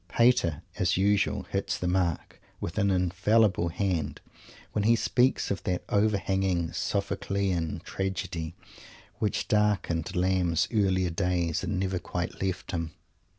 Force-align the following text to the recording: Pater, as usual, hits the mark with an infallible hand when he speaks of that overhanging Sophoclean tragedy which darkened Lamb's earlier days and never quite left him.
Pater, 0.07 0.63
as 0.79 0.97
usual, 0.97 1.43
hits 1.43 1.77
the 1.77 1.87
mark 1.87 2.41
with 2.59 2.79
an 2.79 2.89
infallible 2.89 3.67
hand 3.69 4.19
when 4.71 4.83
he 4.85 4.95
speaks 4.95 5.51
of 5.51 5.61
that 5.65 5.83
overhanging 5.89 6.69
Sophoclean 6.73 7.81
tragedy 7.85 8.55
which 9.19 9.47
darkened 9.47 10.15
Lamb's 10.15 10.67
earlier 10.73 11.11
days 11.11 11.63
and 11.63 11.79
never 11.79 11.99
quite 11.99 12.41
left 12.41 12.71
him. 12.71 12.93